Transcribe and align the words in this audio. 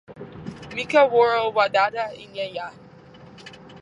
Mka 0.75 1.01
waro 1.13 1.43
wadaida 1.55 2.03
ainyaa. 2.19 2.71